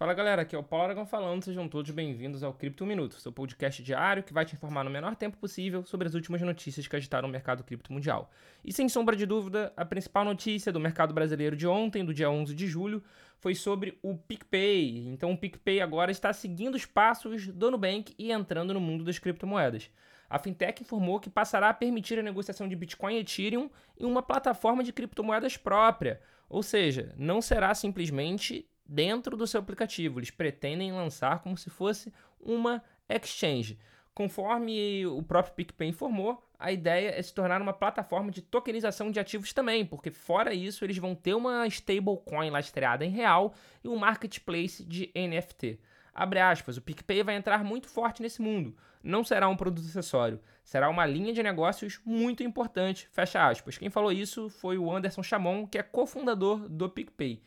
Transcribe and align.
Fala 0.00 0.14
galera, 0.14 0.40
aqui 0.40 0.56
é 0.56 0.58
o 0.58 0.62
Paulo 0.62 0.86
Aragão 0.86 1.04
falando, 1.04 1.44
sejam 1.44 1.68
todos 1.68 1.90
bem-vindos 1.90 2.42
ao 2.42 2.54
Cripto 2.54 2.86
Minuto, 2.86 3.20
seu 3.20 3.30
podcast 3.30 3.82
diário 3.82 4.22
que 4.22 4.32
vai 4.32 4.46
te 4.46 4.54
informar 4.54 4.82
no 4.82 4.88
menor 4.88 5.14
tempo 5.14 5.36
possível 5.36 5.84
sobre 5.84 6.08
as 6.08 6.14
últimas 6.14 6.40
notícias 6.40 6.88
que 6.88 6.96
agitaram 6.96 7.28
o 7.28 7.30
mercado 7.30 7.62
cripto 7.62 7.92
mundial. 7.92 8.30
E 8.64 8.72
sem 8.72 8.88
sombra 8.88 9.14
de 9.14 9.26
dúvida, 9.26 9.74
a 9.76 9.84
principal 9.84 10.24
notícia 10.24 10.72
do 10.72 10.80
mercado 10.80 11.12
brasileiro 11.12 11.54
de 11.54 11.66
ontem, 11.66 12.02
do 12.02 12.14
dia 12.14 12.30
11 12.30 12.54
de 12.54 12.66
julho, 12.66 13.02
foi 13.40 13.54
sobre 13.54 13.98
o 14.02 14.16
PicPay. 14.16 15.06
Então 15.06 15.32
o 15.32 15.36
PicPay 15.36 15.82
agora 15.82 16.10
está 16.10 16.32
seguindo 16.32 16.76
os 16.76 16.86
passos 16.86 17.48
do 17.48 17.70
Nubank 17.70 18.14
e 18.18 18.32
entrando 18.32 18.72
no 18.72 18.80
mundo 18.80 19.04
das 19.04 19.18
criptomoedas. 19.18 19.90
A 20.30 20.38
fintech 20.38 20.82
informou 20.82 21.20
que 21.20 21.28
passará 21.28 21.68
a 21.68 21.74
permitir 21.74 22.18
a 22.18 22.22
negociação 22.22 22.66
de 22.66 22.74
Bitcoin 22.74 23.16
e 23.16 23.18
Ethereum 23.18 23.68
em 23.98 24.06
uma 24.06 24.22
plataforma 24.22 24.82
de 24.82 24.94
criptomoedas 24.94 25.58
própria. 25.58 26.22
Ou 26.48 26.62
seja, 26.62 27.14
não 27.18 27.42
será 27.42 27.74
simplesmente 27.74 28.66
dentro 28.90 29.36
do 29.36 29.46
seu 29.46 29.60
aplicativo. 29.60 30.18
Eles 30.18 30.32
pretendem 30.32 30.90
lançar 30.90 31.38
como 31.38 31.56
se 31.56 31.70
fosse 31.70 32.12
uma 32.40 32.82
exchange. 33.08 33.78
Conforme 34.12 35.06
o 35.06 35.22
próprio 35.22 35.54
PicPay 35.54 35.88
informou, 35.88 36.44
a 36.58 36.72
ideia 36.72 37.10
é 37.16 37.22
se 37.22 37.32
tornar 37.32 37.62
uma 37.62 37.72
plataforma 37.72 38.30
de 38.30 38.42
tokenização 38.42 39.10
de 39.10 39.20
ativos 39.20 39.52
também, 39.52 39.86
porque 39.86 40.10
fora 40.10 40.52
isso 40.52 40.84
eles 40.84 40.98
vão 40.98 41.14
ter 41.14 41.34
uma 41.34 41.66
stablecoin 41.68 42.50
lastreada 42.50 43.04
em 43.04 43.10
real 43.10 43.54
e 43.82 43.88
um 43.88 43.96
marketplace 43.96 44.84
de 44.84 45.10
NFT. 45.14 45.78
Abre 46.12 46.40
aspas, 46.40 46.76
o 46.76 46.82
PicPay 46.82 47.22
vai 47.22 47.36
entrar 47.36 47.64
muito 47.64 47.88
forte 47.88 48.20
nesse 48.20 48.42
mundo. 48.42 48.76
Não 49.02 49.24
será 49.24 49.48
um 49.48 49.56
produto 49.56 49.86
acessório, 49.86 50.40
será 50.64 50.90
uma 50.90 51.06
linha 51.06 51.32
de 51.32 51.42
negócios 51.42 52.00
muito 52.04 52.42
importante. 52.42 53.08
Fecha 53.12 53.48
aspas. 53.48 53.78
Quem 53.78 53.88
falou 53.88 54.12
isso 54.12 54.50
foi 54.50 54.76
o 54.76 54.92
Anderson 54.92 55.22
Chamon, 55.22 55.66
que 55.66 55.78
é 55.78 55.82
cofundador 55.82 56.68
do 56.68 56.90
PicPay. 56.90 57.40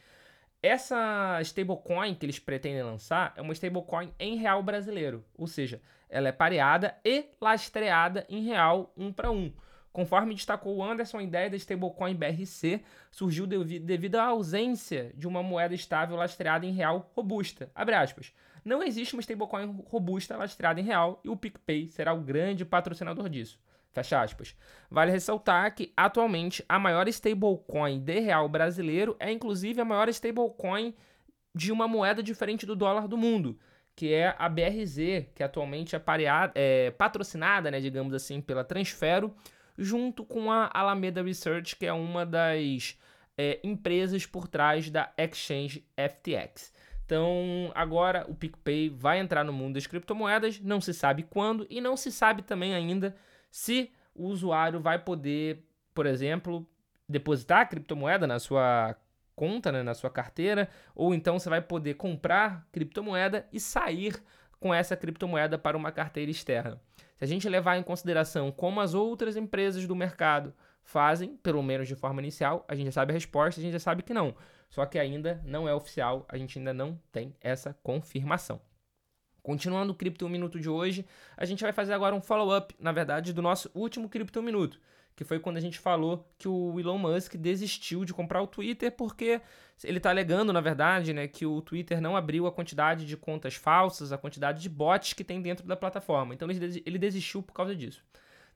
Essa 0.64 1.42
stablecoin 1.42 2.16
que 2.16 2.26
eles 2.26 2.40
pretendem 2.40 2.82
lançar 2.84 3.34
é 3.36 3.42
uma 3.42 3.52
stablecoin 3.52 4.14
em 4.18 4.38
real 4.38 4.64
brasileiro, 4.64 5.26
ou 5.38 5.46
seja, 5.46 5.82
ela 6.10 6.30
é 6.30 6.32
pareada 6.32 6.96
e 7.04 7.26
lastreada 7.42 8.26
em 8.30 8.46
real 8.46 8.94
um 8.96 9.12
para 9.12 9.30
um. 9.30 9.52
Conforme 9.92 10.34
destacou 10.34 10.78
o 10.78 10.84
Anderson, 10.84 11.18
a 11.18 11.24
ideia 11.24 11.50
da 11.50 11.58
stablecoin 11.58 12.16
BRC 12.16 12.82
surgiu 13.12 13.46
devido 13.46 14.16
à 14.16 14.28
ausência 14.28 15.12
de 15.18 15.28
uma 15.28 15.44
moeda 15.44 15.76
estável 15.76 16.16
lastreada 16.16 16.66
em 16.66 16.72
real 16.72 17.12
robusta. 17.14 17.70
Abre 17.76 17.96
aspas. 17.96 18.34
Não 18.64 18.82
existe 18.82 19.16
uma 19.16 19.22
stablecoin 19.22 19.84
robusta 19.86 20.38
lastreada 20.38 20.80
em 20.80 20.84
real 20.86 21.20
e 21.26 21.30
o 21.30 21.36
PicPay 21.36 21.90
será 21.90 22.14
o 22.14 22.22
grande 22.22 22.64
patrocinador 22.64 23.28
disso. 23.28 23.60
Fecha 23.94 24.22
aspas. 24.22 24.56
Vale 24.90 25.12
ressaltar 25.12 25.74
que, 25.76 25.94
atualmente, 25.96 26.66
a 26.68 26.80
maior 26.80 27.08
stablecoin 27.08 28.00
de 28.00 28.20
real 28.20 28.50
brasileiro 28.50 29.16
é, 29.20 29.32
inclusive, 29.32 29.80
a 29.80 29.86
maior 29.86 30.10
stablecoin 30.10 30.96
de 31.56 31.72
uma 31.72 31.88
moeda 31.88 32.24
diferente 32.24 32.66
do 32.66 32.76
dólar 32.76 33.08
do 33.08 33.16
mundo, 33.16 33.60
que 33.96 34.12
é 34.12 34.36
a 34.40 34.50
BRZ, 34.50 35.28
que 35.36 35.44
atualmente 35.44 35.96
é, 35.96 36.00
pareada, 36.00 36.52
é 36.56 36.90
patrocinada, 36.90 37.70
né, 37.70 37.80
digamos 37.80 38.14
assim, 38.16 38.42
pela 38.42 38.64
Transfero, 38.64 39.34
junto 39.78 40.26
com 40.26 40.52
a 40.52 40.72
Alameda 40.74 41.22
Research, 41.22 41.76
que 41.76 41.86
é 41.86 41.94
uma 41.94 42.26
das 42.26 42.98
é, 43.38 43.60
empresas 43.64 44.26
por 44.26 44.48
trás 44.48 44.90
da 44.90 45.14
exchange 45.16 45.86
FTX. 45.96 46.74
Então, 47.06 47.72
agora 47.76 48.26
o 48.28 48.34
PicPay 48.34 48.90
vai 48.90 49.20
entrar 49.20 49.44
no 49.44 49.54
mundo 49.54 49.76
das 49.76 49.86
criptomoedas, 49.86 50.60
não 50.60 50.82
se 50.82 50.96
sabe 50.96 51.22
quando 51.22 51.68
e 51.70 51.80
não 51.80 51.96
se 51.96 52.12
sabe 52.12 52.42
também 52.42 52.74
ainda 52.74 53.16
se 53.54 53.92
o 54.16 54.26
usuário 54.26 54.80
vai 54.80 54.98
poder, 54.98 55.64
por 55.94 56.08
exemplo, 56.08 56.68
depositar 57.08 57.60
a 57.60 57.66
criptomoeda 57.68 58.26
na 58.26 58.40
sua 58.40 58.96
conta, 59.36 59.72
né, 59.72 59.84
na 59.84 59.94
sua 59.94 60.10
carteira, 60.10 60.68
ou 60.96 61.14
então 61.14 61.38
você 61.38 61.52
vai 61.52 61.62
poder 61.62 61.94
comprar 61.94 62.68
criptomoeda 62.72 63.48
e 63.54 63.60
sair 63.60 64.20
com 64.60 64.74
essa 64.74 64.98
criptomoeda 64.98 65.56
para 65.56 65.78
uma 65.78 65.92
carteira 65.92 66.32
externa. 66.32 66.82
Se 67.16 67.26
a 67.26 67.28
gente 67.28 67.48
levar 67.48 67.78
em 67.78 67.84
consideração 67.84 68.52
como 68.52 68.82
as 68.82 68.96
outras 68.96 69.38
empresas 69.38 69.86
do 69.86 69.96
mercado 69.96 70.52
fazem, 70.82 71.38
pelo 71.38 71.62
menos 71.62 71.88
de 71.88 71.94
forma 71.94 72.22
inicial, 72.22 72.66
a 72.68 72.74
gente 72.74 72.86
já 72.86 72.94
sabe 72.94 73.12
a 73.12 73.14
resposta, 73.14 73.62
a 73.62 73.64
gente 73.64 73.74
já 73.74 73.80
sabe 73.80 74.02
que 74.02 74.16
não. 74.16 74.36
Só 74.68 74.84
que 74.88 74.98
ainda 74.98 75.40
não 75.46 75.70
é 75.70 75.76
oficial, 75.76 76.26
a 76.28 76.40
gente 76.40 76.58
ainda 76.58 76.74
não 76.74 77.00
tem 77.12 77.36
essa 77.40 77.78
confirmação. 77.84 78.60
Continuando 79.44 79.92
o 79.92 79.96
Cripto 79.96 80.26
1 80.26 80.30
Minuto 80.30 80.58
de 80.58 80.70
hoje, 80.70 81.06
a 81.36 81.44
gente 81.44 81.62
vai 81.62 81.74
fazer 81.74 81.92
agora 81.92 82.16
um 82.16 82.22
follow-up, 82.22 82.74
na 82.80 82.94
verdade, 82.94 83.34
do 83.34 83.42
nosso 83.42 83.70
último 83.76 84.08
Cripto 84.08 84.40
1 84.40 84.42
Minuto, 84.42 84.80
que 85.18 85.26
foi 85.26 85.38
quando 85.38 85.58
a 85.58 85.60
gente 85.60 85.78
falou 85.78 86.26
que 86.38 86.48
o 86.48 86.80
Elon 86.80 86.98
Musk 86.98 87.36
desistiu 87.36 88.06
de 88.06 88.14
comprar 88.14 88.42
o 88.42 88.48
Twitter 88.48 88.90
porque 88.94 89.42
ele 89.84 89.98
está 89.98 90.10
alegando, 90.12 90.54
na 90.54 90.62
verdade, 90.62 91.12
né, 91.12 91.28
que 91.28 91.46
o 91.46 91.62
Twitter 91.62 92.00
não 92.00 92.16
abriu 92.16 92.48
a 92.48 92.54
quantidade 92.54 93.06
de 93.06 93.18
contas 93.18 93.56
falsas, 93.56 94.14
a 94.14 94.18
quantidade 94.18 94.62
de 94.62 94.70
bots 94.70 95.12
que 95.12 95.26
tem 95.26 95.42
dentro 95.42 95.68
da 95.68 95.76
plataforma. 95.76 96.34
Então 96.34 96.48
ele 96.50 96.98
desistiu 96.98 97.44
por 97.44 97.52
causa 97.52 97.76
disso. 97.76 98.02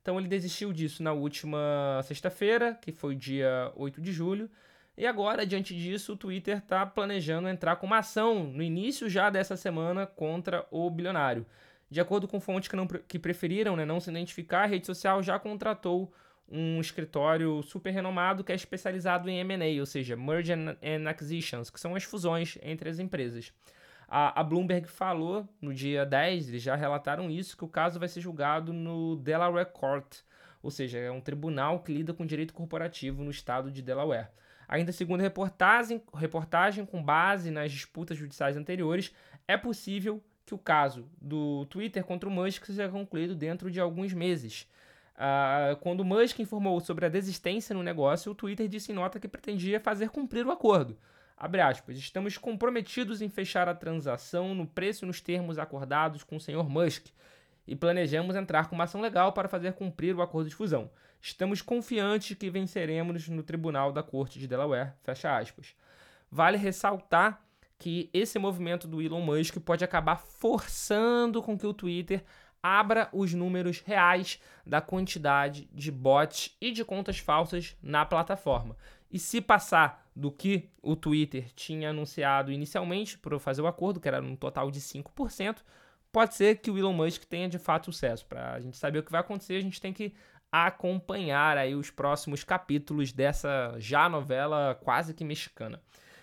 Então 0.01 0.17
ele 0.17 0.29
desistiu 0.29 0.71
disso 0.71 1.03
na 1.03 1.11
última 1.11 1.99
sexta-feira, 2.05 2.75
que 2.81 2.93
foi 2.93 3.13
dia 3.13 3.73
8 3.75 3.99
de 4.01 4.13
julho, 4.13 4.49
e 4.97 5.05
agora, 5.05 5.45
diante 5.45 5.75
disso, 5.75 6.13
o 6.13 6.17
Twitter 6.17 6.57
está 6.57 6.83
planejando 6.85 7.47
entrar 7.47 7.75
com 7.75 7.85
uma 7.85 7.99
ação 7.99 8.45
no 8.45 8.63
início 8.63 9.07
já 9.07 9.29
dessa 9.29 9.55
semana 9.55 10.07
contra 10.07 10.65
o 10.71 10.89
bilionário. 10.89 11.45
De 11.89 12.01
acordo 12.01 12.27
com 12.27 12.39
fontes 12.39 12.67
que, 12.67 12.75
não, 12.75 12.87
que 12.87 13.19
preferiram 13.19 13.75
né, 13.75 13.85
não 13.85 13.99
se 13.99 14.09
identificar, 14.09 14.63
a 14.63 14.65
rede 14.65 14.87
social 14.87 15.21
já 15.21 15.37
contratou 15.37 16.11
um 16.49 16.81
escritório 16.81 17.61
super 17.61 17.91
renomado 17.91 18.43
que 18.43 18.51
é 18.51 18.55
especializado 18.55 19.29
em 19.29 19.39
M&A, 19.39 19.79
ou 19.79 19.85
seja, 19.85 20.15
Merge 20.15 20.53
and 20.53 21.09
Acquisitions, 21.09 21.69
que 21.69 21.79
são 21.79 21.93
as 21.93 22.03
fusões 22.03 22.57
entre 22.63 22.89
as 22.89 22.97
empresas. 22.97 23.53
A, 24.07 24.39
a, 24.39 24.43
Bloomberg 24.43 24.87
falou 24.87 25.47
no 25.61 25.73
dia 25.73 26.05
10, 26.05 26.49
eles 26.49 26.63
já 26.63 26.75
relataram 26.75 27.29
isso, 27.29 27.57
que 27.57 27.65
o 27.65 27.67
caso 27.67 27.99
vai 27.99 28.07
ser 28.07 28.21
julgado 28.21 28.71
no 28.71 29.17
Delaware 29.17 29.71
Court, 29.71 30.19
ou 30.63 30.71
seja, 30.71 30.97
é 30.97 31.11
um 31.11 31.21
tribunal 31.21 31.81
que 31.81 31.93
lida 31.93 32.13
com 32.13 32.25
direito 32.25 32.53
corporativo 32.53 33.23
no 33.23 33.29
estado 33.29 33.69
de 33.69 33.81
Delaware. 33.81 34.29
Ainda 34.67 34.91
segundo 34.91 35.21
reportagem, 35.21 36.01
reportagem, 36.13 36.85
com 36.85 37.01
base 37.01 37.49
nas 37.49 37.71
disputas 37.71 38.17
judiciais 38.17 38.57
anteriores, 38.57 39.13
é 39.47 39.55
possível 39.55 40.21
que 40.45 40.53
o 40.53 40.57
caso 40.57 41.09
do 41.21 41.65
Twitter 41.67 42.03
contra 42.03 42.27
o 42.27 42.31
Musk 42.31 42.65
seja 42.65 42.89
concluído 42.89 43.35
dentro 43.35 43.71
de 43.71 43.79
alguns 43.79 44.13
meses. 44.13 44.67
Uh, 45.15 45.75
quando 45.77 46.05
Musk 46.05 46.39
informou 46.39 46.79
sobre 46.79 47.05
a 47.05 47.09
desistência 47.09 47.73
no 47.73 47.81
negócio, 47.81 48.31
o 48.31 48.35
Twitter 48.35 48.67
disse 48.67 48.91
em 48.91 48.95
nota 48.95 49.19
que 49.19 49.27
pretendia 49.27 49.79
fazer 49.79 50.09
cumprir 50.09 50.45
o 50.45 50.51
acordo. 50.51 50.97
Aspas, 51.37 51.97
estamos 51.97 52.37
comprometidos 52.37 53.21
em 53.21 53.29
fechar 53.29 53.69
a 53.69 53.75
transação 53.75 54.55
no 54.55 54.65
preço 54.65 55.05
e 55.05 55.07
nos 55.07 55.21
termos 55.21 55.59
acordados 55.59 56.23
com 56.23 56.37
o 56.37 56.39
Sr. 56.39 56.67
Musk 56.67 57.07
e 57.67 57.75
planejamos 57.75 58.35
entrar 58.35 58.67
com 58.69 58.75
uma 58.75 58.85
ação 58.85 59.01
legal 59.01 59.33
para 59.33 59.47
fazer 59.47 59.73
cumprir 59.73 60.15
o 60.15 60.21
acordo 60.21 60.49
de 60.49 60.55
fusão. 60.55 60.89
Estamos 61.21 61.61
confiantes 61.61 62.37
que 62.37 62.49
venceremos 62.49 63.27
no 63.27 63.43
tribunal 63.43 63.91
da 63.91 64.03
Corte 64.03 64.39
de 64.39 64.47
Delaware. 64.47 64.93
Fecha 65.03 65.37
aspas. 65.37 65.75
Vale 66.31 66.57
ressaltar 66.57 67.41
que 67.77 68.09
esse 68.13 68.39
movimento 68.39 68.87
do 68.87 69.01
Elon 69.01 69.21
Musk 69.21 69.59
pode 69.59 69.83
acabar 69.83 70.17
forçando 70.17 71.41
com 71.41 71.57
que 71.57 71.67
o 71.67 71.73
Twitter 71.73 72.23
abra 72.61 73.07
os 73.13 73.33
números 73.33 73.81
reais 73.81 74.41
da 74.65 74.81
quantidade 74.81 75.69
de 75.71 75.91
bots 75.91 76.55
e 76.59 76.71
de 76.71 76.83
contas 76.83 77.19
falsas 77.19 77.77
na 77.81 78.05
plataforma. 78.05 78.75
E 79.09 79.19
se 79.19 79.39
passar 79.39 80.05
do 80.15 80.31
que 80.31 80.69
o 80.81 80.95
Twitter 80.95 81.51
tinha 81.53 81.91
anunciado 81.91 82.51
inicialmente 82.51 83.17
para 83.17 83.39
fazer 83.39 83.61
o 83.61 83.67
acordo, 83.67 83.99
que 83.99 84.07
era 84.07 84.21
um 84.21 84.35
total 84.35 84.69
de 84.69 84.81
5%, 84.81 85.57
pode 86.11 86.35
ser 86.35 86.57
que 86.57 86.71
o 86.71 86.77
Elon 86.77 86.93
Musk 86.93 87.23
tenha 87.25 87.47
de 87.47 87.59
fato 87.59 87.85
sucesso. 87.85 88.25
Para 88.25 88.53
a 88.53 88.59
gente 88.59 88.75
saber 88.75 88.99
o 88.99 89.03
que 89.03 89.11
vai 89.11 89.21
acontecer, 89.21 89.55
a 89.55 89.61
gente 89.61 89.79
tem 89.79 89.93
que 89.93 90.13
acompanhar 90.51 91.57
aí 91.57 91.75
os 91.75 91.89
próximos 91.89 92.43
capítulos 92.43 93.11
dessa 93.11 93.75
já 93.77 94.07
novela 94.07 94.75
quase 94.83 95.13
que 95.13 95.23
mexicana. 95.23 95.81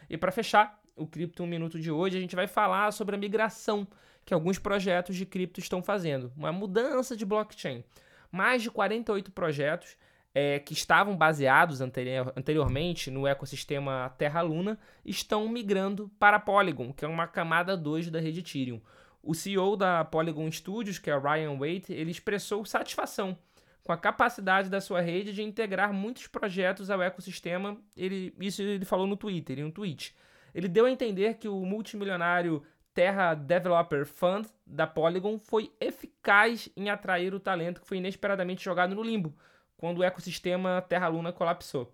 E 0.08 0.16
para 0.16 0.32
fechar 0.32 0.80
o 0.96 1.06
Cripto 1.06 1.42
1 1.42 1.46
Minuto 1.46 1.78
de 1.78 1.90
hoje, 1.90 2.16
a 2.16 2.20
gente 2.20 2.36
vai 2.36 2.46
falar 2.46 2.92
sobre 2.92 3.14
a 3.14 3.18
migração 3.18 3.86
que 4.24 4.32
alguns 4.32 4.58
projetos 4.58 5.16
de 5.16 5.26
cripto 5.26 5.60
estão 5.60 5.82
fazendo, 5.82 6.32
uma 6.36 6.52
mudança 6.52 7.16
de 7.16 7.26
blockchain. 7.26 7.84
Mais 8.32 8.62
de 8.62 8.70
48 8.70 9.30
projetos 9.32 9.96
é, 10.34 10.58
que 10.58 10.72
estavam 10.72 11.16
baseados 11.16 11.80
anterior, 11.80 12.32
anteriormente 12.34 13.10
no 13.10 13.26
ecossistema 13.26 14.12
Terra-Luna 14.16 14.78
estão 15.04 15.46
migrando 15.48 16.10
para 16.18 16.40
Polygon, 16.40 16.92
que 16.92 17.04
é 17.04 17.08
uma 17.08 17.26
camada 17.26 17.76
2 17.76 18.10
da 18.10 18.18
rede 18.18 18.40
Ethereum. 18.40 18.80
O 19.22 19.34
CEO 19.34 19.76
da 19.76 20.04
Polygon 20.04 20.50
Studios, 20.50 20.98
que 20.98 21.10
é 21.10 21.18
Ryan 21.18 21.56
Waite, 21.58 21.92
ele 21.92 22.10
expressou 22.10 22.64
satisfação 22.64 23.38
com 23.84 23.92
a 23.92 23.98
capacidade 23.98 24.70
da 24.70 24.80
sua 24.80 25.02
rede 25.02 25.32
de 25.32 25.42
integrar 25.42 25.92
muitos 25.92 26.26
projetos 26.26 26.90
ao 26.90 27.02
ecossistema. 27.02 27.76
Ele, 27.94 28.34
isso 28.40 28.62
ele 28.62 28.84
falou 28.84 29.06
no 29.06 29.16
Twitter, 29.16 29.58
em 29.58 29.64
um 29.64 29.70
tweet. 29.70 30.16
Ele 30.54 30.68
deu 30.68 30.86
a 30.86 30.90
entender 30.90 31.34
que 31.34 31.48
o 31.48 31.64
multimilionário 31.64 32.62
Terra 32.94 33.34
Developer 33.34 34.06
Fund 34.06 34.46
da 34.66 34.86
Polygon 34.86 35.38
foi 35.38 35.70
eficaz 35.80 36.68
em 36.76 36.88
atrair 36.88 37.34
o 37.34 37.40
talento 37.40 37.80
que 37.80 37.86
foi 37.86 37.98
inesperadamente 37.98 38.64
jogado 38.64 38.94
no 38.94 39.02
limbo 39.02 39.36
quando 39.76 39.98
o 39.98 40.04
ecossistema 40.04 40.82
Terra 40.88 41.08
Luna 41.08 41.32
colapsou. 41.32 41.92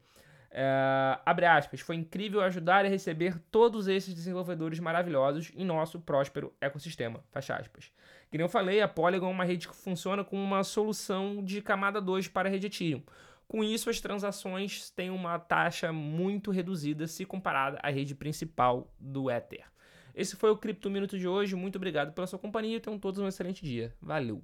É, 0.53 1.19
abre 1.25 1.47
aspas, 1.47 1.81
foi 1.81 1.95
incrível 1.95 2.41
ajudar 2.41 2.85
e 2.85 2.89
receber 2.89 3.39
todos 3.51 3.87
esses 3.87 4.13
desenvolvedores 4.13 4.81
maravilhosos 4.81 5.53
em 5.55 5.65
nosso 5.65 6.01
próspero 6.01 6.53
ecossistema. 6.61 7.23
Fecha 7.31 7.55
aspas. 7.55 7.93
Como 8.31 8.43
eu 8.43 8.49
falei, 8.49 8.81
a 8.81 8.89
Polygon 8.89 9.29
é 9.29 9.31
uma 9.31 9.45
rede 9.45 9.69
que 9.69 9.75
funciona 9.75 10.25
com 10.25 10.43
uma 10.43 10.65
solução 10.65 11.45
de 11.45 11.63
camada 11.63 12.01
2 12.01 12.29
para 12.29 12.49
a 12.49 12.53
rede 12.53 12.67
Ethereum. 12.67 13.03
Com 13.47 13.65
isso, 13.65 13.91
as 13.91 14.01
transações 14.01 14.91
têm 14.91 15.11
uma 15.11 15.39
taxa 15.39 15.93
muito 15.93 16.53
reduzida 16.53 17.07
se 17.07 17.25
comparada 17.25 17.79
à 17.83 17.91
rede 17.91 18.15
principal 18.15 18.93
do 18.99 19.29
Ether. 19.31 19.65
Esse 20.15 20.37
foi 20.37 20.51
o 20.51 20.57
Cripto 20.57 20.91
Minuto 20.91 21.19
de 21.19 21.27
hoje. 21.27 21.57
Muito 21.57 21.77
obrigado 21.77 22.13
pela 22.13 22.27
sua 22.27 22.39
companhia 22.39 22.77
e 22.77 22.81
tenham 22.81 22.99
todos 22.99 23.21
um 23.21 23.27
excelente 23.27 23.65
dia. 23.65 23.95
Valeu! 24.01 24.43